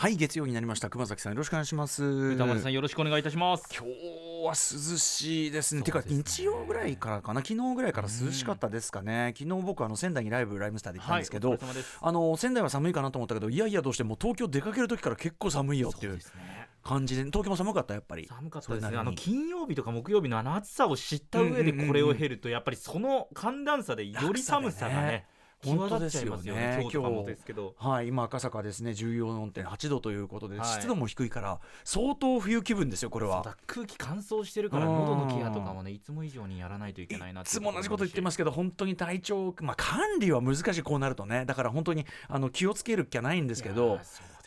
[0.00, 0.90] はい月曜になりました。
[0.90, 2.04] 熊崎さんよろしくお願いします。
[2.04, 3.64] 歌丸さんよろしくお願いいたします。
[3.76, 3.90] 今日
[4.44, 4.54] は涼
[4.96, 5.82] しいですね。
[5.82, 7.40] てか日曜ぐらいからかな？
[7.40, 11.58] 昨日ぐらいから涼しかったですかね、昨日僕あの仙台にライブライムスターで行ったんですけど、はい
[12.00, 16.20] あの仙台は寒いかなと思ったけどいやいやどうしても東京出かける時から結構寒いよっていう
[16.84, 17.94] 感じで東京も寒かった？
[17.94, 18.28] やっぱり。
[18.28, 18.96] 寒かったですね。
[18.96, 25.26] あの金曜日とか木曜日のあの暑さを知った上でこれを経るとやっぱりその寒暖差でより寒さがね
[25.62, 26.96] 際本当ですよ立っちゃいますよねね今日。
[26.96, 27.74] とかもですけど。
[27.78, 30.66] はい、今赤坂ですね14.8度ということで、はい。
[30.66, 33.56] 湿度も低いから相当冬気分ですよこれは。
[33.66, 34.94] 空気乾燥してるからうん。
[34.94, 38.36] 喉のケアとかもねいつも以上にやらないといけないないつも同じこと言ってますす。
[38.36, 41.44] けど本当に体調、まあ、管理は難しいこうなるとね。
[41.46, 44.00] だから本当にあの気をつける気はないんですけど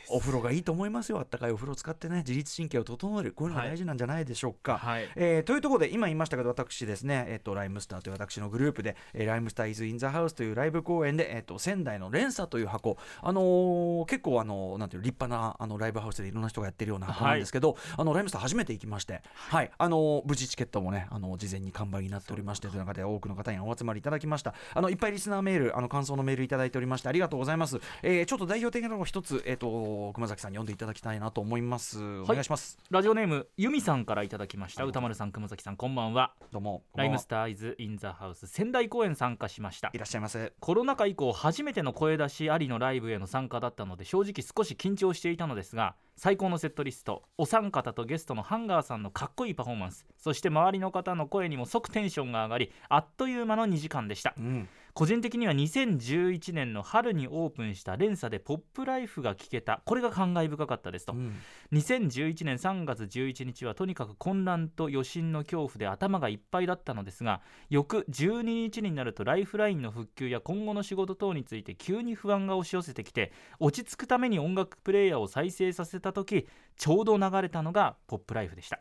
[0.09, 1.19] お風呂がいいと思いますよ。
[1.19, 3.31] あったかいお風呂を使ってね自律神経を整える。
[3.33, 4.77] こういうのが大事なんじゃないでしょうか。
[4.77, 5.09] はい。
[5.15, 19.71] えーというところで今言いましたけど私ですね、えっとライムスターという私のグループで、えーライムスターイズ・イン・ザ・ハウスというライブ公演で、えっと仙台の連鎖という箱、あのー結構あのなんていうの立派なあのライブハウスでいろんな人がやってるような箱なんですけど、あのライムスター初めて行きまして、はい。
[19.77, 24.53] あのー無事チケットもねあの事前に完売になっておりましてという中で多くの方にお集まりいただきました。
[24.73, 29.67] あのいっぱいリスナーメールあの感想のメールいただいておりましてありがとうございます、えーちょっと代表的なのを一つ、えっと
[30.13, 32.21] 熊崎さんに読んでいただきたいなと思います。
[32.21, 34.83] お願いします、ラジオネーム由美さんからいただきました。
[34.83, 36.33] 歌丸さん熊崎さんこんばんは。
[36.51, 36.83] どうも。
[36.95, 39.91] ライムスターイズ・イン・ザ・ハウス仙台公演参加しました。
[39.93, 40.53] いらっしゃいませ。
[40.59, 50.05] コロナ禍以降初めての声出しありのライブへの参加だったので正直少し緊張していたのですが最高のセットリストお三方とゲストのハンガーさんのかっこいいパフォーマンス。
[50.19, 54.35] そして周りの方の声にも即テンションが上がりあっという間の2時間でした。
[54.37, 54.69] うん。
[54.93, 59.81] 個人的には2011年の春にオープンした連鎖でポップライフが聴けた。
[59.85, 61.13] これが感慨深かったですと。
[61.13, 61.33] うん。
[61.71, 78.79] 2011年3月11日はとにかく混乱と余震の恐怖で頭がいっぱいだったのですが翌12日になるとライフラインの復旧や今後の仕事等について急に不安が押し寄せてきて落ち着くために音楽プレイヤーを再生させた時ちょうど流れたのがポップライフでした。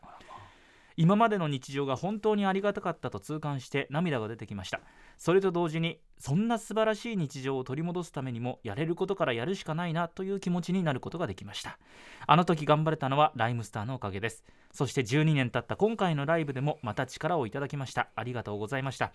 [0.97, 4.81] 今までの日常が本当にありがたかったと痛感して涙が出てきました。
[5.17, 11.79] それと同時にそんな素晴らしい日常を取り戻すためにもやれることからやるしかないなという気持ちになることができました。
[12.27, 14.45] あの時頑張れたのはライムスターのおかげです。
[14.73, 18.11] そして12年経った今回のライブでもまた力をいただきました。
[18.15, 19.13] ありがとうございました。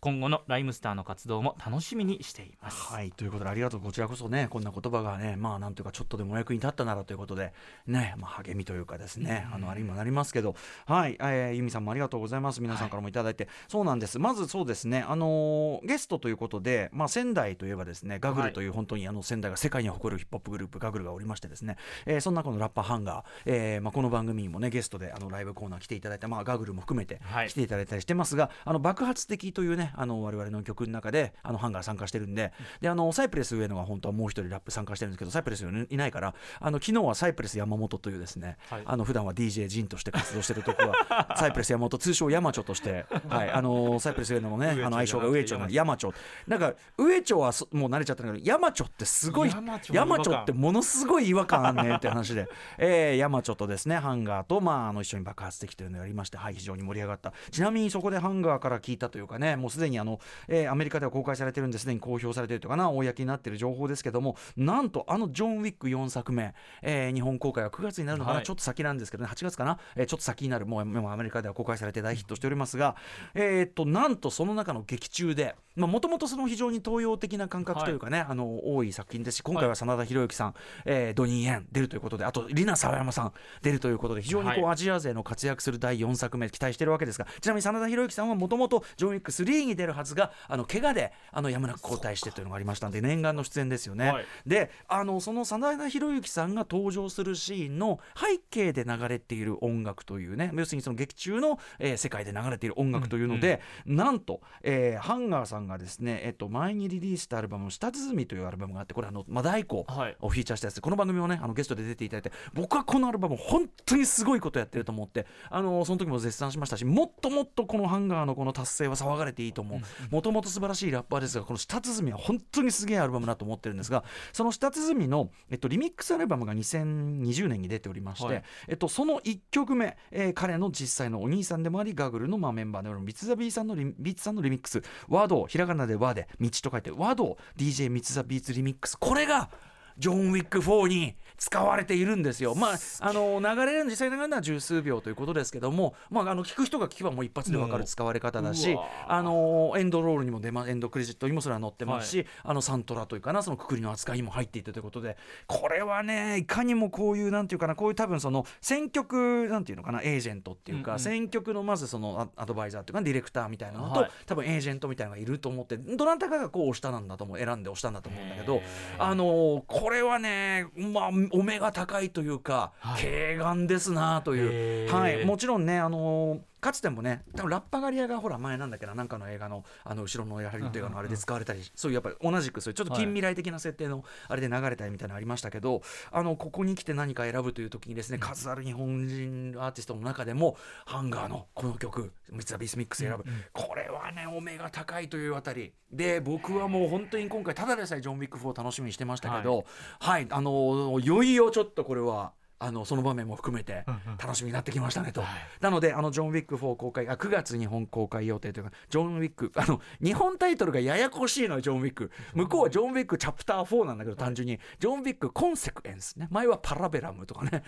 [0.00, 2.92] 今後のライムスターの活動も楽しみにしています。
[2.92, 3.80] はいということでありがとう。
[3.80, 7.52] こちらこそねこんな言葉がねまあなんというかちょっとでもお役に立ったならということで
[7.86, 10.54] ねまあ励みというかですね、あのあれにもなりますけど。
[10.86, 12.62] はい、えー、由美さんもありがとうございます。
[12.62, 14.18] 皆さんからもいただいて、そうなんです。
[14.18, 21.76] まずそうですねあのーゲストということでまあ仙台といえばですねガグルという本当にあの仙台が世界に誇るヒップホップグループガグルがおりましてですね、
[22.06, 27.48] えーそんなこのラッパーハンガー、えーまあこの番組にもねゲストであのライブコーナー来ていただいてまあガグルも含めてはい。
[27.48, 38.82] 来ていただいたりしてますが、あの爆発的というねあの我々の曲の中であのハンガー参加してるんでであのサイプレス上野が本当はもう一人ラップ参加してるんですけどサイプレスいないからあの昨日はサイプレス山本というですね、はい。
[38.84, 46.12] あの普段は DJ ジンとして活動してるとこは サイプレス山本通称山町として、はい、あのサイプレス上野のねあの愛称が上町の山町。
[46.46, 57.32] なんか上町はそもう慣れちゃったんだけど山町ってすごい山町ってものすごい違和感あんねって話で、 えー、山町とですねハンガーと、まあ、あの一緒に爆発的というのをやりまして、はい、非常に盛り上がった。
[57.50, 68.44] ちなみにそこでハンガーから聞いたというかねもうすでにあの、えーアメリカでは公開されてるんですでに公表されてるというかな公になってる情報ですけどもなんとあのジョン・ウィック4作目、えー日本公開は9月になるのかな、はい。
[68.44, 72.96] ちょっと先なんですけどね8月かな、えーちょっと先になるもうもうアメリカでは公開されて大ヒットしておりますが、
[73.34, 84.72] えーっとなんとその中の劇中でもともとその非常に東洋的な感覚というかね、あの多い作品ですし今回は真田広之さん、えードニー・エン出るということであとリナ・沢山さん出るということで非常にこう、はい。
[84.72, 94.10] アジア勢の活躍する第4作目期待してるわけですがちなみに真田広之さんはもともとジョン・ウィック3に出るはずがあの怪我であのやむなく交代してというのがありましたんで念願の出演ですよね。
[94.10, 94.24] はい。
[94.46, 110.16] であのその真田広之さんが登場するシーンの背景で流れている音楽というね要するにその劇中の、えー世界で流れている音楽というので、なんと、えーハンガーさんがですね、えっと、前にリリースしたアルバム「下鼓」というアルバムがあってこれあの和太鼓はい。
[110.20, 110.76] をフィーチャーしたやつ。
[110.76, 119.80] でこの番組もねあのゲストで出ていただいて僕はこのアルバム本当にすごいことやってると思ってあのその時も絶賛しましたしもっともっとこのハンガーのこの達成は騒がれていいと思う。
[120.10, 128.42] もともと素晴らしいラッパーですがこの下鼓は本当にすげえアルバムだと思ってるんですがその下鼓の、えっと、リミックスアルバムが2020年に出ておりまして、はい。
[128.68, 138.96] えっと、その1曲目、えー彼の実際のお兄さんでもありガグルのまあメンバーであるミツザビーさんのリビーツさんのリミックスワードひらがなで和で道と書いてワード DJ ミツザビーツリミックス。
[138.96, 139.50] これが
[139.98, 142.54] ジョン・ウィック4に使われているんですよ。
[142.54, 148.76] まあ、あの流れる実際流れるのは十数秒ということですけども、まあ、あの聞く人が聞けばもう一発で分かる使われ方だし
[149.06, 161.00] あのエンドロールにも出まエンドクレジットにもそれは載ってますし、あのサントラというかなそのくくりの扱いにも入っていてということでこれはねいかにもこういうなんていうかなこういう多分その選曲なんていうのかなエージェントっていうか、うんうん。
[161.00, 164.10] 選曲のまずそのアアドバイザーっていうかディレクターみたいなのと、はい。
[164.26, 168.60] 多分エージェントみたいなのがいると思ってどなたかがこう押したなんだと思う選んで押したんだと思うんだけど
[168.98, 173.02] あのーこれはねまあお目が高いというか、はい。
[173.02, 174.92] 軽眼ですなという。
[174.92, 175.24] はい。
[175.24, 195.72] もちろんねあのーかつてもね多分ラッパガリアがほら前なんだっけななんかの映画のあの後ろのやはり映画のあれで使われたり、そういうやっぱり同じくそういうちょっと近未来的な設定のあれで流れたりみたいなのありましたけどあのここに来て何か選ぶという時にですね数ある日本人アーティストの中でもハンガーのこの曲「ミツザビスミックス」選ぶ、これはねお目が高いというあたり。
[195.90, 199.64] で僕はもう本当に今回ただでさえジョン・ウィック4を楽しみにしてましたけど
[200.00, 202.32] はい、あのいよいよちょっとこれは。
[202.58, 203.84] あのその場面も含めて
[204.20, 205.22] 楽しみになってきましたねと、
[205.60, 212.10] なのであのジョン・ウィック4公開あ9月日本公開予定というかジョン・ウィックあの日本タイトルがややこしいのよジョン・ウィック。
[212.34, 214.58] 向こうはジョン・ウィックチャプター4なんだけど単純に。
[214.78, 216.28] ジョン・ウィックコンセクエンスね。
[216.30, 217.62] 前はパラベラムとかね。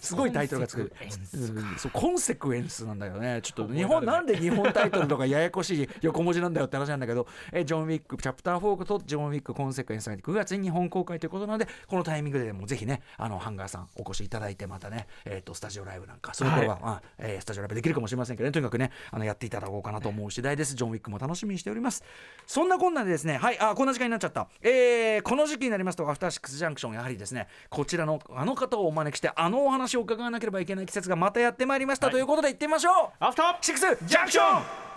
[0.00, 0.92] すごいタイトルがつく。
[1.78, 3.40] そうコンセクエンスなんだよね。
[3.42, 7.26] ちょっと日本なんで日本タイトルとかややこしい横文字なんだよって話なんだけど。
[7.52, 20.74] えジョン・ウィックチャプター4とジョン・ウィックコンセクエンスが9月に日本公開ということなのでこのタイミングでもぜひねあのハンガーさんお越しいただいてまたねえっ、とスタジオライブなんかその頃は、まあえースタジオライブできるかもしれませんけどねとにかくねあのやっていただこうかなと思う次第です。
[20.74, 22.02] ジョン・ウィックも楽しみにしております。
[22.46, 24.48] そんなこんなでですねはいあこんな時間になっちゃった。
[24.62, 32.14] えーこの時期になりますとアフターシックスジャンクションやはりですねこちらのあの方をお招きしてあのお話を伺わなければいけない季節がまたやってまいりました、はい。
[32.14, 33.24] ということで行ってみましょう。
[33.24, 34.91] アフターシックスジャンクション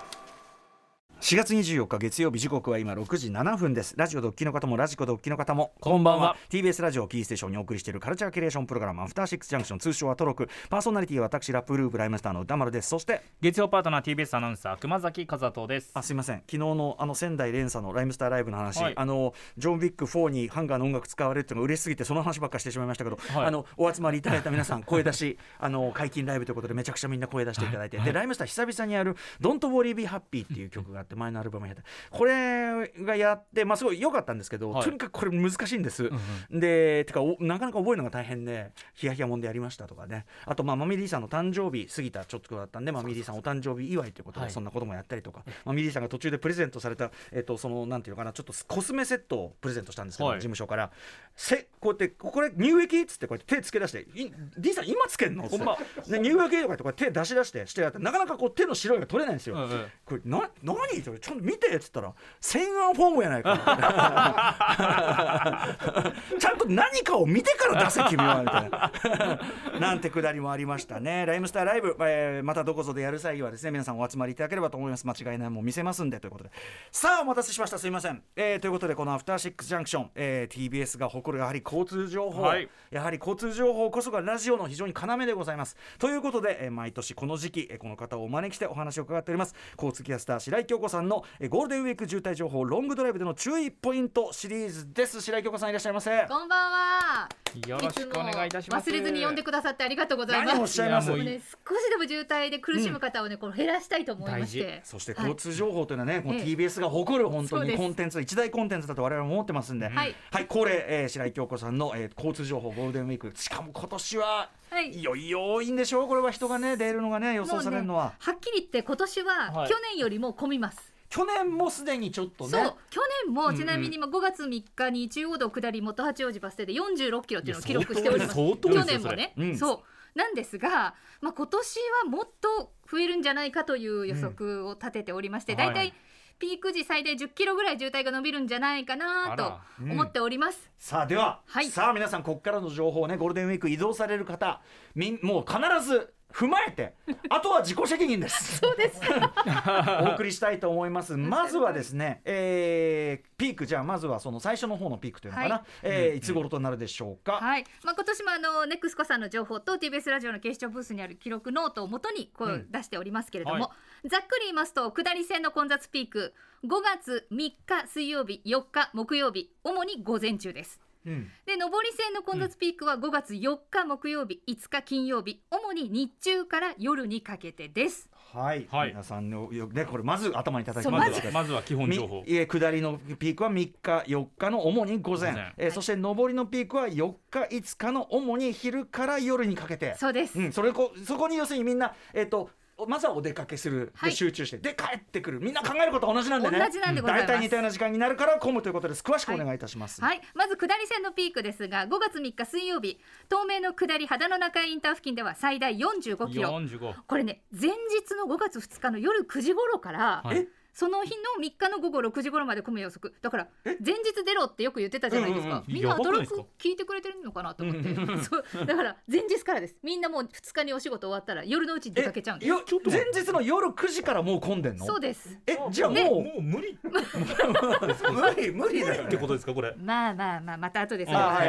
[1.26, 3.96] 4月24日月曜日時刻は今6時7分です。
[3.98, 6.38] ラジオドッキの方もラジコドッキの方もこんばんは。
[6.52, 10.48] TBS ラジオキーステーションにお送りしているカルチャーキュレーションプログラムアフターシックスジャンクション通称はトロク。
[10.70, 12.90] パーソナリティは私ラップループライムスターの歌丸です。
[12.90, 15.90] そして月曜パートナー TBS アナウンサー熊崎和人です。
[15.96, 16.36] あすいません。
[16.42, 18.94] 昨日のあの仙台連鎖のライムスターライブの話、はい。
[18.96, 23.46] あのジョン・ウィック4にハンガーの音楽使われるっていうのが嬉しすぎてその話ばっかしてしまいましたけど、はい。
[23.48, 34.84] あのお集まりいただいた皆さん声出し あの解禁ライブということでめちゃくちゃみんな声出していただいて、でライムスター久々にやる「Don't Worry Be Happy」っていう曲があって前のアルバムやってこれがやってまあすごい良かったんですけど、はい。
[34.84, 36.06] とにかくこれ難しいんです。
[36.06, 40.26] うんでてかおなかなか覚えるのが大変でヒヤヒヤもんでやりましたとかね。
[40.46, 44.54] あとまあマミリーさんの誕生日過ぎたちょっとだったんでマミリーさんお誕生日祝いということではい。
[44.54, 50.40] そんなこともやったりとか、マミリーさんが途中でプレゼントされたえっ、とそのなんていうのかなちょっとコスメセットをプレゼントしたんですけど、はい。
[50.40, 50.92] 事務所から
[51.36, 53.02] せこうやってこれ乳液？
[53.02, 55.78] っつってこうやって手つけ出して「い D さん今つけんの?」ほんま。
[56.08, 56.38] で乳液？
[56.38, 59.56] とか言ってこう手出し出してしてやってなかなかこう手の白いが取れないんですよ。
[59.56, 59.86] うんうん。
[60.06, 61.02] これな何？
[61.04, 63.56] それちゃんと見てっつったら洗顔フォームやないか。
[66.40, 68.92] ちゃんと何かを見てから出せ君はみたいな。
[69.80, 71.26] なんてくだりもありましたね。
[71.26, 75.06] ライムスターライブ、えーまたどこぞでやる際はですね皆さんお集まりいただければと思います。
[75.06, 76.52] 間違いないもん見せますんでということで。
[76.92, 77.78] さあお待たせしました。
[77.78, 82.70] すいません、えーということでこのアフターシックスジャンクション、えー TBS が誇るやはり交通情報、はい。
[82.92, 85.76] やはり交通情報こそがラジオの非常に要でございます。
[86.00, 89.56] ということで、えー毎年この時期、えーこの方をお招きしてお話を伺っております。
[89.78, 95.22] 交通キャスター白井京子さんの、えーゴールデンウィーク渋滞情報ロングドライブでの注意ポイントシリーズです。
[95.22, 96.26] 白井京子さんいらっしゃいませ。
[96.28, 97.30] こんばんは。
[97.68, 98.84] よろしくお願いいたします。
[98.84, 100.48] つも忘れずに呼んでくださってありがとうございます。
[100.48, 100.90] 何をおっしゃい。
[100.90, 104.82] ますね、少しでも渋滞で苦しむ方をね、これ減らしたいと思いまして。
[104.84, 110.16] そして交通情報というのはね、もうええ TBS が誇る本当にコンテンツ一大コンテンツだと我々も思ってますんで、はい。
[110.32, 113.32] はい、恒例、えー白井京子さんの、えー交通情報ゴールデンウィーク。
[113.36, 114.92] しかも今年ははい。
[114.92, 116.08] いよいよ多いんでしょう。
[116.08, 119.70] これは人がね出るのがね予想されるのは、ねはっきり言って今年ははい。
[119.70, 120.94] 去年よりも混みます。
[121.10, 122.52] 去年もすでにちょっとね。
[122.52, 122.76] そう。
[122.90, 128.36] 去年もちなみに今5月3日に中央道下り元八王子バス停で46キロっていうのを記録しております。
[128.36, 129.58] 去年もね、うん。
[129.58, 129.84] そ
[130.16, 130.18] う。
[130.18, 135.60] なんですが、まあ今年はもっと増えるんじゃないかという予測を立てておりまして、うん。
[135.60, 135.68] はい。
[135.68, 135.94] だいたい
[136.40, 140.72] ピーク時最大10キロぐらい渋滞が伸びるんじゃないかなと思っております。
[140.78, 141.68] さあでは、はい。
[141.68, 144.62] さあ皆さんここからの情報をねゴールデンウィーク移動される方
[144.94, 146.94] みんもう必ず踏まえて
[147.30, 148.58] あとは自己責任です。
[148.58, 149.00] そうです。
[150.04, 151.16] お送りしたいと思います。
[151.16, 155.66] まずはですね、えーピークじゃあまずはその最初の方のピークというのかな、はい。
[155.84, 162.72] えーいつ頃となるでしょうか、はい、まあ、今年もあの NEXCO さんの情報と TBS ラジオの警視庁ブースにある記録ノートをもとにこううん。
[162.72, 163.72] 出しておりますけれども、は
[164.08, 166.36] ざっくり言いますと下り線の混雑ピーク。
[166.64, 170.80] 5月3日水曜日4日木曜日主に午前中です。
[171.08, 171.32] うん。
[171.48, 178.08] で上り線の混雑ピークは5月4日木曜日5日金曜日主に日中から夜にかけてです。
[178.32, 178.90] はい、はい。
[178.90, 182.24] 皆さんのよねこれまず頭に叩きまずはまずは基本み情報。
[182.28, 185.32] えー下りのピークは3日4日の主に午前。
[185.32, 185.54] 午前。
[185.58, 189.96] えーそして上りのピークは4日5日の主に昼から夜にかけて。
[189.98, 192.52] そうです、うん、それこそこに要するにみんな、えっと
[192.88, 194.10] まずはお出かけする、はい。
[194.10, 194.58] で集中して。
[194.58, 195.40] で帰ってくる。
[195.40, 196.60] みんな考えることは同じなんでね。
[196.60, 197.28] 同じなんでございます。
[197.28, 199.02] 大体似たような時間になるから混むということです。
[199.02, 203.00] 詳しくお願いいたします、はい、まず下り線のピークですが5月3日水曜日。
[203.30, 206.50] 東名の下り秦野中井インター付近では最大45キロ。
[206.50, 210.38] 45これね前日の5月2日の夜9時頃から、はい。
[210.38, 213.16] えその日の3日の午後6時頃まで混む予測。
[213.22, 215.74] だから前日出ろってよく言ってたじゃないですか、うんうんうん。
[215.74, 217.92] みんなやばくないですか驚く聞いてくれてるのかなと思って。
[217.92, 218.66] うんうんそう。
[218.66, 219.76] だから前日からです。
[219.82, 222.50] みんなもう2日にお仕事終わったら夜のうちに出かけちゃうんです。
[222.50, 224.86] よ前日の夜9時からもう混んでんの？
[224.86, 225.40] そうです。
[225.48, 226.78] えじゃあもう、もう無理。
[226.84, 229.74] 無理無理だよ、ってことですかこれ？
[229.78, 231.48] まあまあまあまた後でそれあははい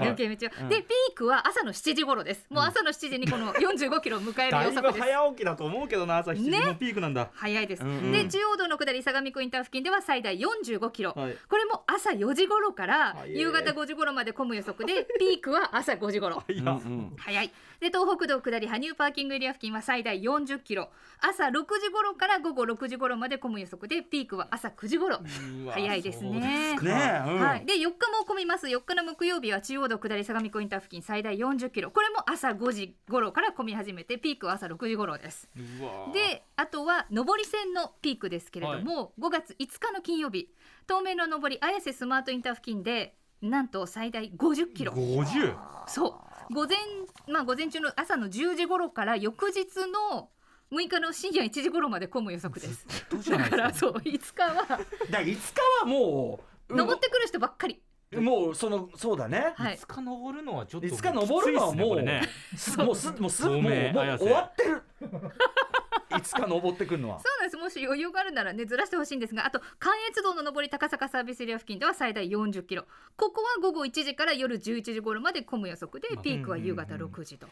[0.00, 0.68] 抜け道を、うん。
[0.68, 2.46] でピークは朝の7時頃です。
[2.50, 5.00] もう朝の7時にこの45キロを迎える予測です。
[5.00, 6.60] 早起きだと思うけどな朝7時ね。
[6.60, 8.12] のピークなんだ、早いです、うんうん。
[8.12, 11.36] で中央道の下り相模湖インター付近では最大45キロ、はい。
[11.48, 16.42] これも朝4時頃から夕方5時頃まで混む予測で ピークは朝5時頃。
[17.18, 17.50] 早い。
[17.80, 20.90] で東北道下り羽生パーキングエリア付近は最大40キロ。
[21.20, 25.20] 朝6時頃から午後6時頃まで混む予測でピークは朝9時頃。
[25.70, 26.40] 早いですね。
[26.40, 27.40] ですかねえ、うん。
[27.40, 28.66] はい、で4日も混みます。
[28.66, 31.90] 4日の木曜日は中央道下り相模湖インター付近最大40キロ。
[31.90, 35.48] これも朝5時頃から混み始めてピークは朝6時頃です。
[35.56, 36.12] うわ。
[36.12, 40.48] であとは上り線のピークですけれども、5月5日の金曜日
[40.88, 44.92] 東名の上り綾瀬スマートインター付近でなんと最大50キロ。
[44.92, 45.54] 50
[45.86, 46.20] そ
[46.50, 46.54] う。
[46.54, 46.78] 午前
[47.28, 49.66] まあ午前中の朝の10時頃から翌日
[50.10, 50.30] の
[50.72, 52.86] 6日の深夜1時頃まで混む予測です。
[53.10, 54.54] どうじゃないですからだかそう5日は。
[54.54, 54.78] だか
[55.10, 55.36] ら5日
[55.82, 57.82] はもう登ってくる人ばっかり。
[58.14, 59.74] もうそのそうだね、はい。
[59.74, 62.22] いつか登るのはちょっといつか登るのはもうきついっ
[62.56, 64.82] すねすもうすもうすもうもう終わってる
[66.16, 67.18] いつか登ってくるのは。
[67.18, 67.56] そうなんです。
[67.56, 72.84] もし余裕があるならねずらしてほしいんですがあと関越道の上り高坂サービスエリア付近では最大40キロ。
[73.16, 77.46] ここは午後1時から夜11時頃まで混む予測でまあピークは夕方6時と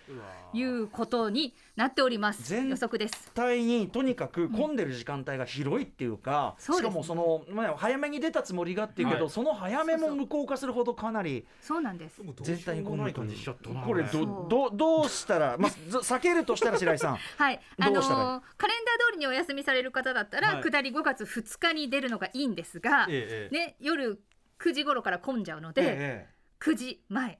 [0.53, 2.49] いうことになっております。
[2.49, 3.13] 全予測です。
[3.13, 6.91] 絶対にとにかく混んでる時間帯が広いっていうか、そうです。
[6.91, 9.31] しかもその、まあ、早めに出たつもりがっていうけど、はい。
[9.31, 12.19] その早めも無効化するほどかなりそうなんです。
[12.19, 13.37] でもどうしよう絶対にもない感じ。
[13.37, 17.17] しちゃったなこれどどどうしたら、まあ、ず避けるとしたら白井さん。
[17.17, 17.61] はい。
[17.79, 18.27] あのどうしたらいい？
[18.27, 20.63] ーカレンダー通りにお休みされる方だったら、はい。
[20.63, 23.55] 下り5月2日に出るのがいいんですが、ええええ。
[23.55, 24.21] ね夜
[24.59, 27.39] 9時頃から混んじゃうので、ええ9時前。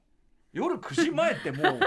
[0.53, 1.79] 夜9時前ってもう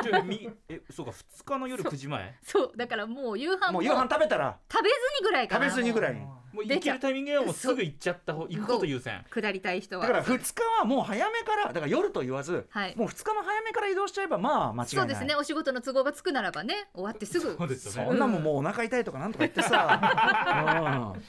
[0.69, 2.37] えそうか2日の夜9時前？
[2.43, 2.73] そう。
[2.77, 4.59] だからもう夕飯ももう夕飯食べたら。
[4.71, 9.19] 食べずにぐらいか食なべずにぐらいももう行けるタイミングではもうすぐ行っちゃった方行くこと優先。
[9.19, 10.07] う下りたい人は。
[10.07, 12.97] だから2日はもう早めからだから夜と言わず、はい。
[12.97, 14.87] もう2日の早めから移動しちゃえばまあ間違いない。
[14.87, 15.35] そうですね。
[15.35, 17.55] お仕事の都合がつくならばね終わってすぐ。
[17.57, 18.09] そうですよね。
[18.11, 21.23] そんなもんもうお腹痛いとかなんとか言ってさ、 うん。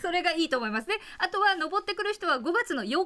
[0.00, 0.96] それがいいと思いますね。
[1.18, 2.98] あとは登ってくる人は5月の4日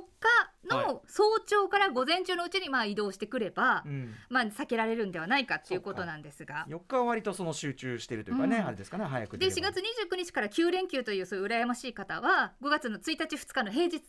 [0.68, 0.86] はい。
[0.86, 4.14] の早朝から午前中のうちにまあ移動してくれば、うん。
[4.28, 6.66] まあ避けられるんではないかっていうことなんですが。
[6.68, 8.66] 4日は割とその集中しているというかね、うん。
[8.66, 9.72] あれですかね早くで4出れば。
[9.72, 14.00] 月29日から9連休というそういう羨ましい方は5月の1日2日の平日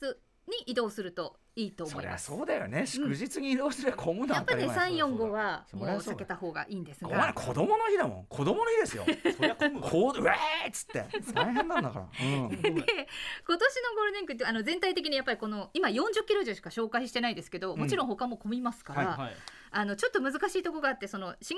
[0.48, 2.28] に移動するといいと思います。
[2.28, 2.86] そうだよね。
[2.86, 5.04] 祝日に移動すれば混むのはやっぱりね当たり前。
[5.04, 7.34] 345はもう避けた方がいいんですが。
[7.34, 8.26] 子供の日だもん。
[8.30, 9.04] 子供の日ですよ。
[9.36, 9.90] そりゃ混むわ。
[9.90, 11.04] こううわーっつって。
[11.34, 19.36] 大変なんだから、うん、で今年のゴールデンウィークってあの全体的にやっぱりこの今40キロ以上しか紹介してないですけどもちろん他も混みますから、うんはい
[19.72, 21.52] あのちょっと難しいところがあってその4月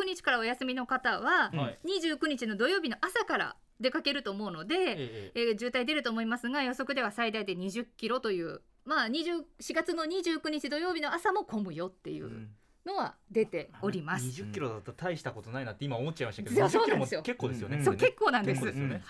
[0.00, 12.48] 29日からお休みの方は、うんはい29日の土曜日の朝から出かけると思うので、えええー渋滞出ると思いますが予測では最大で20キロというまあ20 4月の29日土曜日の朝も混むよっていううん。
[12.86, 14.26] のは出ております。
[14.26, 17.22] 20キロだったら大したことないなって今思っちゃいましたけどいや20キロもそうなんですよ。
[17.22, 17.76] 結構ですよね。
[17.78, 18.62] うんそう結構なんです。
[18.62, 19.02] ですよね。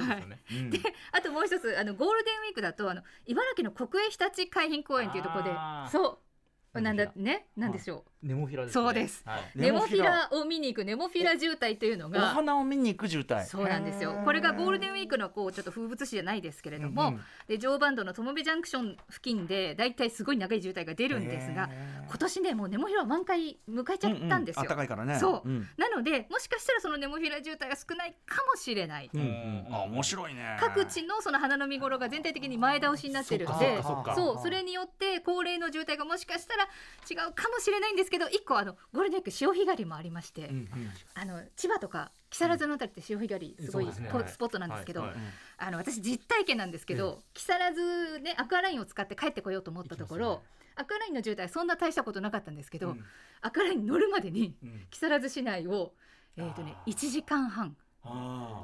[0.70, 0.78] で
[1.10, 5.50] あともう一つあのゴールデンウィークだとあの茨城の国営ひたち海浜公園というところで
[5.90, 6.20] そ
[6.74, 6.80] う。
[6.80, 7.10] なんだ。
[7.16, 7.46] ね？
[7.56, 8.84] なんでしょネモフィラですね。
[8.84, 9.22] そうです。
[9.26, 9.42] はい。
[9.54, 10.28] うネモフィラ。
[10.32, 14.22] を見に行くネモフィラ渋滞というのおが花を見に行く渋滞そうなんですよ。
[14.24, 21.68] これがゴールデンウィークのこうちょっと風物詩じゃないですけれども、うんで常磐道の友部ジャンクション付近でだいたいすごい長い渋滞が出るんですが
[22.08, 25.18] 今年ねもうネモフィラは満開迎えちゃったんですよ、うう暖かいからね。
[25.18, 25.48] そう。
[25.48, 25.68] うん。
[25.76, 29.66] なのでもしかしたらそのネモフィラ渋滞が少ないかもしれない、うんうん。
[29.70, 30.56] あ面白いね。
[30.60, 36.64] 各地のその花の見頃が全体的に前倒しになってるんでかそうそれによって高齢の渋滞がもしかしたら
[37.10, 40.68] 違うかもしれないんですけど一個あのゴールデンウィーク潮干狩りもありまして、うんうん。
[41.14, 44.00] あの千葉とか木更津のあたりって潮干狩りすごいス
[44.38, 45.10] ポットなんですけど、はい。
[45.10, 45.18] はい。
[45.58, 50.40] あの私実体験なんですけど、木更津ねアクアラインを使って帰ってこようと思ったところ、行き
[50.76, 53.04] アクアラインの渋滞そんな大したことなかったんですけど、うん。
[53.40, 54.86] アクアラインに乗るまでにうん。
[54.90, 55.92] 木更津市内を
[56.36, 56.92] えっ、とねあー。
[56.92, 57.76] 1時間半。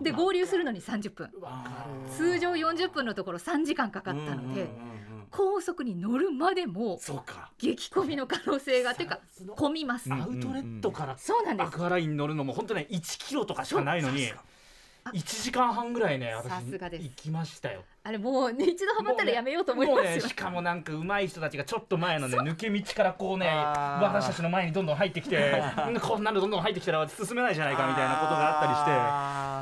[0.03, 1.31] で合流するのに30分。
[2.17, 4.69] 通常40分のところ3時間かかったので
[5.31, 7.51] 高速に乗るまでもそうか。
[7.59, 9.21] 激混みの可能性がてか
[9.57, 10.13] 混みます。
[10.13, 11.67] アウトレットからそうなんです。
[11.69, 14.33] アクアラインに乗るのも本当ね1キロとかしかないのに
[15.05, 17.83] あ1時間半ぐらいね私行きましたよ。
[18.03, 25.63] あれもう、ね、一度ハマったらやめようと思いますよ、もうねしかもなんか上手い人たちがちょっと前のね 抜け道からこうね私たちの前にどんどん入ってきて
[26.01, 28.91] こんなのどんどん入ってきたら進めないじゃないかみたいなことがあったりして。
[28.91, 29.60] さ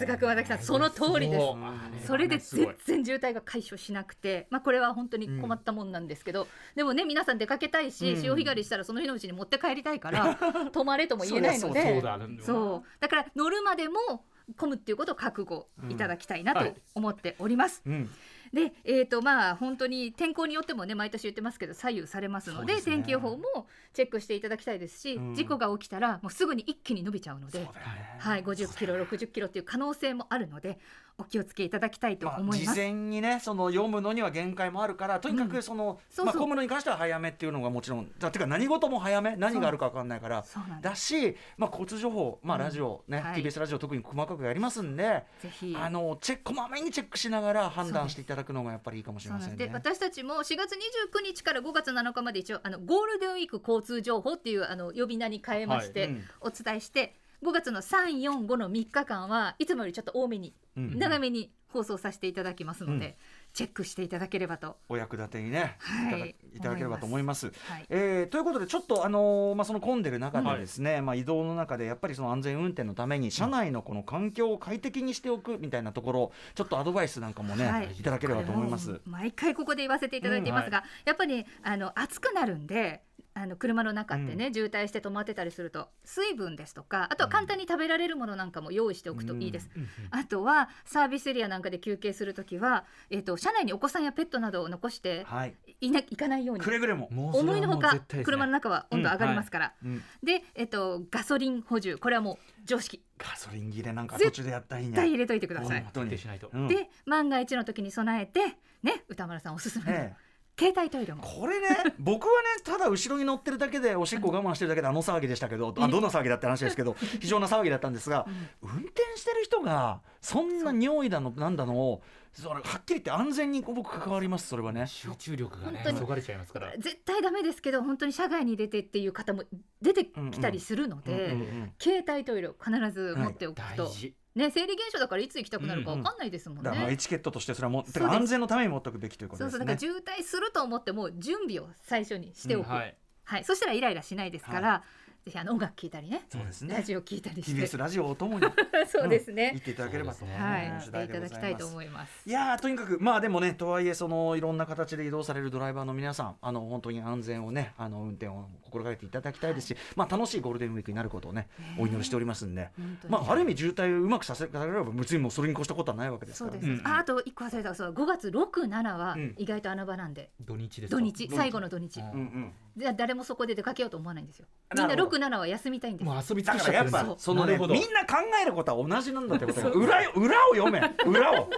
[0.00, 2.06] すが熊崎さんその通りです。
[2.06, 8.20] それで全然渋滞が解消しなくて、まあ、これは本当に困ったもんなんですけど、でもね皆さん出かけたいし、うん。
[8.20, 10.38] 潮干狩りしたらその日のうちに持って帰りたいから
[10.72, 14.24] 泊まれとも言えないのそうでだそうだから乗るまでも
[14.56, 17.82] 混むっていうことを覚悟いただきたいなと思っております。
[17.86, 18.10] うん
[18.52, 27.52] で、えーとまあ、本当に天候によってもね毎年言ってますけど左右されますのでね天気予報もチェックしていただきたいですし、うん事故が起きたらもうすぐに一気に伸びちゃうので。
[27.52, 27.70] そうね
[28.18, 30.78] はい、50キロ、60キロっていう可能性もあるので、
[31.20, 32.74] お気をつけいただきたいとまあ、思います。
[32.74, 40.44] 事前にねその読むのには限界もあるからとにかうんくその、そうそうまあ、混むのに関しては早めっていうのがもちろんだてか何事も早め何があるか分かんないから。
[40.80, 45.76] だし、まあ、交通情報、まあ、うんラジオ、ねはい TBS ラジオ特に細かくやりますんで、ぜひ。
[45.78, 49.70] あのチェックこまめにチェックしながら判断していただくのがやっぱりいいかもしれませんね。
[49.72, 63.14] 私たちも4月29日から5月7日まで一応あのゴールデンウィーク交通情報っていうあの呼び名に変えまして、うんお伝えして5月の345の3日間はいつもよりちょっと多めに、うん長めに放送させていただきますので、うん。
[63.52, 64.76] チェックしていただければと。
[64.88, 66.16] お役立てにね、はい。
[66.16, 67.46] いただいただければと思います。
[67.46, 67.86] はい。
[67.88, 77.92] えーということでちょっと、あのーまあ、その混んでる中でですね、まあ、移動の中でやっぱりその安全運転のために車内のこの環境を快適にしておくみたいなところちょっとアドバイスなんかもね、はい。
[77.98, 79.00] い、ただければと思います。
[79.04, 83.02] 毎回ここで言わせていただいていますが、やっぱりあの暑くなるんで
[83.32, 89.70] あの車の中ってね、渋滞して止まってたりすると水分ですとかあとは簡単に食べられるものなんかも用意しておくといいです、
[90.10, 96.62] あとはサービスエリアなんかで休憩するときは、えっと車内にお子さんやペットなどを残してはい、いな行かないように。
[96.62, 98.00] くれぐれも、思いのほかね。
[98.24, 101.98] 車の中は温度上がりますから、うん、で、えっとガソリン補充。
[101.98, 103.02] これはもう常識。
[103.18, 104.92] ガソリン切れなんか途中でやったらいいね。
[104.92, 105.82] 絶対入れといてください。
[105.82, 105.90] 本。
[105.92, 106.10] 当に。
[106.10, 106.50] 徹底しないと。
[106.52, 106.68] うん。
[106.68, 110.29] で万が一の時に備えてね歌丸さんおすすめの、ええ
[110.60, 111.22] 携帯トイレも。
[111.22, 118.26] これね 僕はねただ後ろに乗ってるだけでおしっこ我慢してるだけであの騒ぎでしたけどあどんな騒ぎだって話ですけど 非常な騒ぎだったんですが、
[118.60, 124.86] 運転してる人がそんな尿意だのなんだのをそれはっきり言って安全に僕関わりますそれはね。
[124.86, 125.98] 集中力がね本当に。
[125.98, 126.72] そがれちゃいますから。
[126.78, 129.44] 絶対ダメですけど本当に社外に出てっていう方も
[129.82, 136.64] 出てきたりするので、うんうんうん携帯トイレを必ず持っておくと、大事ね生理現象だからいつ行きたくなるかわかんないですもんね。
[136.64, 139.58] だからまあエチケットとしてそれはもう安全のために持っておくべきということですね。
[139.58, 139.78] そうそうだから。
[139.78, 142.96] 渋滞すると思っても準備を最初にしておく、うんはい。
[143.24, 144.82] はい、そしたらイライラしないですから、
[145.24, 146.74] ぜひあの音楽聴いたりねそうですね。
[146.74, 147.60] ラジオ聴いたりして。
[147.62, 148.46] TBS ラジオをともに
[148.88, 149.50] そうですね。
[149.52, 150.38] 言っ、ていただければとそうです。
[150.38, 152.28] ねはい、いただきたいとます思います。
[152.28, 162.70] いやーとにかくまあでもねとはいえそのいろんな形で移動されるドライバーの皆さんあの本当に安全をねあの運転を心がけていただきたいですし、まあ楽しいゴールデンウィークになることをねお祈りしておりますんで、
[163.08, 166.52] まあある意味渋滞をうまくさせられれば別にもうそれに越したことはないわけですから。
[166.52, 169.34] そうです、うんああと一個忘れたそう5月6、7はうん。
[169.36, 170.96] 意外と穴場なんで、土日ですか？
[170.98, 171.28] 土日。
[171.28, 174.46] 最後の土日、うんうん誰もそこで出かけようと思わないんですよ。
[174.72, 175.16] みんななるほど。
[175.18, 176.06] 6、7は休みたいんです。
[176.06, 176.12] よ。
[176.12, 176.82] もう遊び尽だかくしちゃってる。
[176.82, 177.74] んですらやっぱそのねなるほど。
[177.74, 179.70] みんな考えることは同じなんだってことが。
[179.70, 180.80] 裏よ裏を読め。
[181.06, 181.50] 裏を。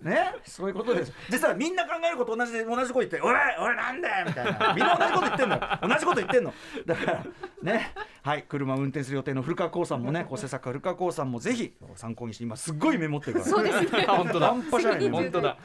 [0.00, 1.12] ね、そういうことです。
[1.30, 4.74] 実はみんな考えること同じで同じこと言って「おい俺なんだよ」みたいな。
[4.74, 5.56] みんな同じこと言ってんの。
[5.56, 6.54] よ同じこと言ってんの。
[6.84, 7.24] だから
[7.62, 7.94] ね？
[8.22, 13.44] はい車を運転する予定の古川光さんもね構成作家古川光さんもぜひ参考にして今すっごいメモってるから。
[13.46, 14.06] そうですね。
[14.06, 14.48] 本当だ。
[14.52, 15.48] 半端じゃないね本当だ。
[15.48, 15.58] はい。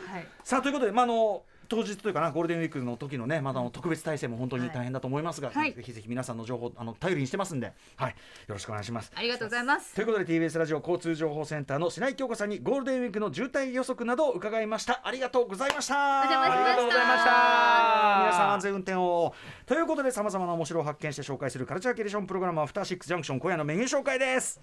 [0.43, 5.73] さあということで、まあ、あの当日というかなゴールデンウィークの時のねまだあの特別体制も本当に大変だと思いますが、はい。
[5.73, 8.15] ぜひぜひ皆さんの情報あの頼りにしてますんで、はい、よ
[8.49, 9.09] ろしくお願いします。
[9.15, 9.95] ありがとうございます。
[9.95, 14.99] ということで TBS ラジオ交通情報センターの白井京子さんにゴールデンウィークの渋滞予測などを伺いました。
[15.05, 16.23] ありがとうございました。
[16.23, 18.19] ありがとうございました。
[18.19, 19.33] 皆さん安全運転を。
[19.65, 24.59] ということでさまざまな面白を発見して紹介するカルチャーキュレーションプログラムアフターシックスジャンクション今夜のメニュー紹介です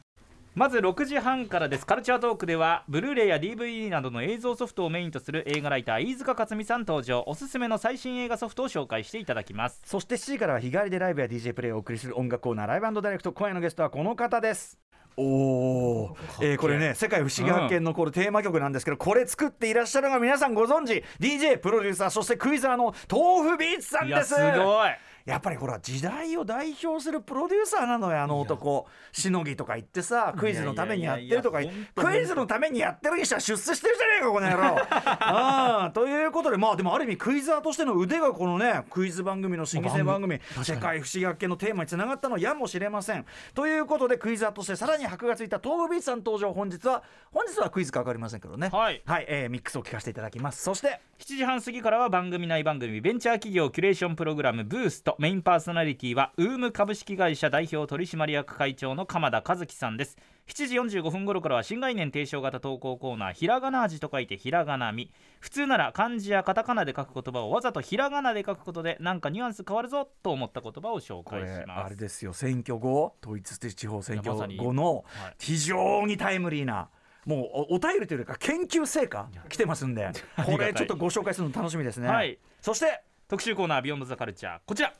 [0.58, 1.86] まず6時半からです。
[1.86, 7.22] カルチャートークではブルーレイや DVD などの映像ソフトをメインとする映画ライター飯塚克美さん登場。
[7.28, 9.80] おすすめの最新映画ソフトを紹介していただきます。
[9.84, 14.76] そして7時からは日帰りでライブや DJ プレイをお送りする音楽コーナーライブダイレクト今夜のゲストはこの方です。
[15.16, 21.04] おお、えーこれね世界不思議発見のこれテーマ曲なんですけど、これ作っていらっしゃるのが皆さんご存知。
[21.20, 24.34] DJ プロデューサーそしてクイザーの豆腐ビーツさんです。
[24.34, 24.90] いやすごい
[25.28, 28.86] やっぱりほら時代を代表するプロデューサーなのよあの男。
[29.12, 31.58] しのぎとか言ってさクイズのためにやってるとか
[31.94, 34.78] クイズのためにやってるにしては出世してるじゃねえかこの野郎。
[34.90, 43.26] あ あということでまあでもある意味クイズアーとしての腕がこのねクイズ番組の新規性番組「世界不思議発見」のテーマにつながったのやもしれません。
[43.54, 46.52] ということでクイズアーとしてさらに箔がついた東武ビーチさん登場。
[46.52, 48.70] 本日は本日はクイズか分かりませんけどね。
[48.72, 49.02] はい。
[49.04, 50.62] はい、えーミックスを聞かせていただきます。
[50.62, 60.16] そして7時半過ぎからは番組内番組ベンチャー企業キュレーションプログラムブーストメインパーソナリティはウーム株式会社代表取締役会長の鎌田和樹さんです。
[60.46, 65.10] 7時45分頃からは新概念提唱型投稿コーナーひらがな味と書いてひらがなみ。
[65.40, 71.84] 普通なら漢字やカタカナで書く言葉をわざとひらがなで書くことでなんかニュアンス変わるぞと思った言葉を紹介します。
[71.84, 72.32] あれですよ。
[72.32, 76.90] 選挙後統一地方選挙後のはい非常にタイムリーな
[77.28, 80.10] もうおお便りというか研究成果来てますんで
[80.46, 82.38] これちょっとご紹介するの楽しみですね、はい。
[82.62, 84.94] そして特集コーナービヨンドザカルチャーこちら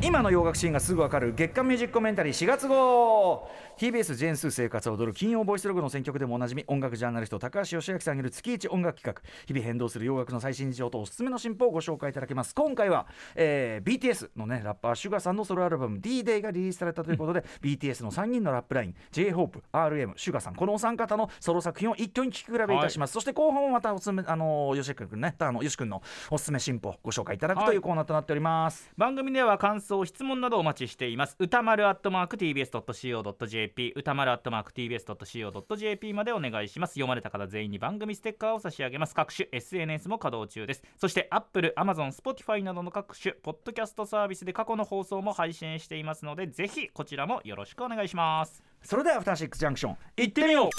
[0.00, 1.34] 今の洋楽シーンがすぐわかる。
[1.34, 3.50] 月刊ミュージックコメンタリー4月号。
[3.76, 5.12] TBS ジェンスー生活を踊る。
[5.12, 9.20] 金曜ボイスログの選曲でもおなじみ音楽ジャーナリスト高橋義明さんによる月一音楽企画。
[9.46, 12.54] 日々変動する洋楽の最新事情とおすすめの進歩をご紹介いただきます。
[12.54, 31.34] 今回は、えー BTS のねラッパーシュガさんのソロアルバム D-Day がリリースされたということで BTS の3人のラップライン J-HOPERM シュガさんこのお三方のソロ作品を一挙に聴き比べいたします、そして後半もまたおすすめあの吉く君ねあの吉君のおすすめ進歩をご紹介いただくというコーナーとなっております、番組では感想質問などお待ちしています。
[31.38, 36.92] 歌丸アットマーク TBS.CO.JP 歌丸アットマーク TBS.CO.JP までお願いします。
[36.92, 39.14] 読まれた方全員に番組ステッカーを差し上げます。
[39.14, 40.82] 各種 SNS も稼働中です。
[40.98, 48.62] そして Apple、Amazon、Spotify などの各種ポッドキャストサービスで過去の放送も配信していますのでぜひこちらもよろしくお願いします。
[48.82, 50.70] それではアフターシックスジャンクション行ってみよう。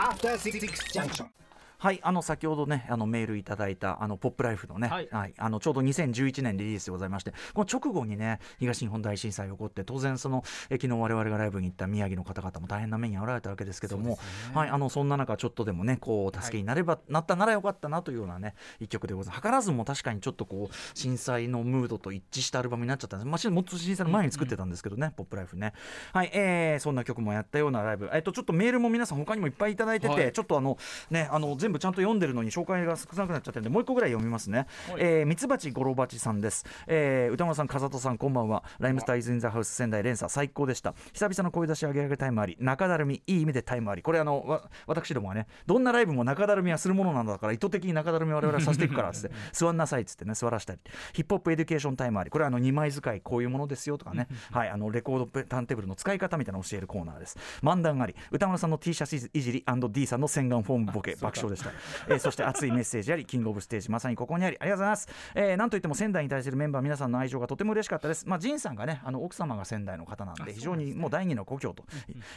[0.00, 0.60] After Six
[0.94, 1.41] Junction.
[1.82, 14.16] はい、あの先ほどね、あのメールいただいたあのポップライフのね、ははいい、あのちょうど2011年リリースでございまして、この直後にね、東日本大震災が起こって、当然そのえ昨日我々がライブに行った宮城の方々も大変な目に遭われたわけですけども、
[14.54, 19.42] はい、あのそんな中ちょっとでもね、こう助けになれば、なったならよかったなというようなね一曲でございます。
[19.42, 23.28] 図らずも確かにちょっとこう震災のムードと一致したアルバムになっちゃったんです。
[23.28, 25.72] まあもっと震災の前に作ってたんですけどね、ポップライフね。
[26.12, 30.78] はい、えー、そんな曲もやったようなライブ、えっとちょっとメールも皆さん他にもいっぱいいただいてて、はいちょっとあの
[31.10, 34.66] ねあの全部ちゃんと読んでるのに紹介が少なくなっちゃってるんでもう一個ぐらい読みますね、
[34.98, 38.64] えー、ミツバチゴロバチさんです、えー、宇多丸さん風戸さんこんばんは。
[38.78, 40.94] ライムスター is in the house 仙台 Rensa 最高でした。
[41.12, 44.02] 久々の声出し上げ上げタイムあり中だるみいい意味でタイムあり。
[44.02, 50.80] これあのわ私どもはねどんなライブも中だるみはするものなんだから意図的に中だるみを我々はさせていくからっつって 座んなさいっつってね座らしたり。
[51.12, 52.30] ヒップホップエデュケーションタイムあり。
[52.30, 54.28] これはあの2枚使いこういうものですよとかね。
[54.50, 57.38] はいあのレコードとターンテーブルの使い方みたいなのを教えるコーナーです。
[57.62, 58.14] 漫談あり。
[58.30, 61.16] 宇多丸さんの T シャツいじり &D さんの洗顔フォームボケ。
[61.20, 61.70] 爆笑でした、
[62.08, 68.26] えーそして熱いメッセージありキングオブステージまさにここにありありがとうございます、えーなんといっても仙台に対するメンバー皆さんの愛情がとても嬉しかったです。
[68.28, 71.84] まあジンさんがねあの奥様が仙台の方なんで非常にもう第二の故郷と、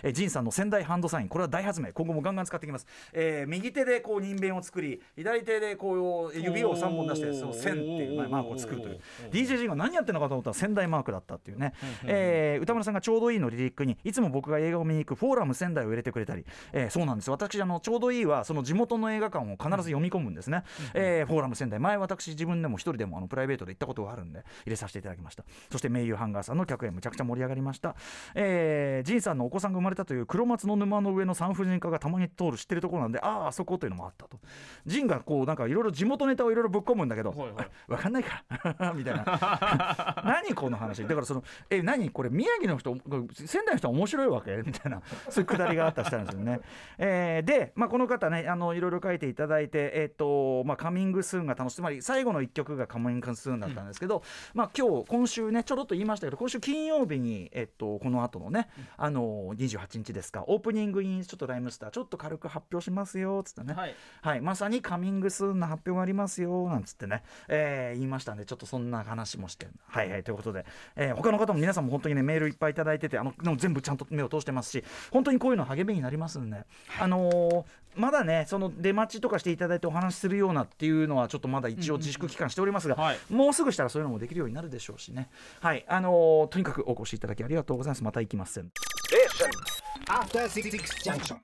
[0.03, 1.27] えージンさんの仙台ハンドサイン。
[1.27, 1.91] これは大発明。
[1.93, 8.99] 今後もガンガン使っていきます、えー右手でこう人弁を作り左手でこう指を3本出してその線っていうまあマークを作るという。
[9.31, 11.73] DJ ジンが何やってるのかと思ったら仙台マークだったっていうね、
[12.05, 17.31] えー歌丸さんがちょうどいいのリリックにいつも僕が映画を見に行くフォーラム仙台を入れてくれたり、えーそうなんです。
[17.31, 20.63] 私あのちょうどいいはその地元の映画館を必ず読み込むんですね、
[20.93, 25.43] えーフォーラム仙台前私自分でも一人でもあのプライベートで行ったことがあるんで入れさせていただきました。
[25.71, 27.95] そして名優ハンガーさんの客演むちゃくちゃ盛り上がりました、
[28.35, 34.37] えー、ジンさんのお子さんが生まれたという黒松の沼の上の産婦人科がたまに通る知ってるところなんであああそこというのもあったと。
[34.85, 37.69] ジンがこうなんかいろいろ地元ネタをいろいろぶっ込むんだけど、はいはい。
[37.87, 38.43] わかんないか？
[38.79, 39.25] ら みたいな。
[40.25, 41.03] 何この話？
[41.03, 42.29] だからそのえ何これ？
[42.29, 42.95] 宮城の人
[43.33, 44.61] 仙台の人は面白いわけ？
[44.65, 46.59] みたいなそういうくだりがあったりしたんですよね、
[46.97, 51.75] えーで、まあ、この方ねあのいろいろ書いていただいてえっ、とまあカミングスーンが楽しい。
[51.75, 63.95] つまり最後の一曲がカミングスーンだったんですけど、まあ今日今週ねちょろっと言いましたけど今週金曜日にえっ、とこの後のねあの28日ですかオープニングにちょっとライムスターちょっと軽く発表しますよつってね、はい。
[64.21, 69.67] はい、まさにカミングスーンの発表がありますよなんつってね、えー言いましたんでちょっとそんな話もして。
[69.88, 76.65] はいはいということで、えー他の方も皆さんも本当にねメールいっぱいいただいててあの全部ちゃんと目を通してますし本当にこういうの励みになりますんで、
[76.99, 77.63] あのー
[77.95, 83.17] まだねその出待ちとかしていただいてお話しするようなっていうのはちょっとまだ一応自粛期間しておりますが、はい。
[83.29, 85.29] もうすぐしたらそういうのもできるようになるでしょうしね。
[85.62, 85.86] はい。
[85.88, 88.03] あのーとにかくお越しいただきありがとうございます。
[88.03, 88.53] また行きます。
[88.53, 88.71] せん.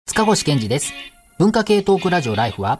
[0.06, 0.94] 塚越健二です。
[1.40, 2.80] 文化系トークラジオライフは、